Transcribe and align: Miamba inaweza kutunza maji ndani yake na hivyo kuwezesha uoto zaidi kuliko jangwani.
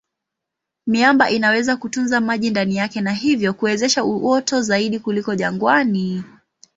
Miamba 0.87 1.29
inaweza 1.29 1.77
kutunza 1.77 2.21
maji 2.21 2.49
ndani 2.49 2.75
yake 2.75 3.01
na 3.01 3.11
hivyo 3.13 3.53
kuwezesha 3.53 4.03
uoto 4.03 4.61
zaidi 4.61 4.99
kuliko 4.99 5.35
jangwani. 5.35 6.23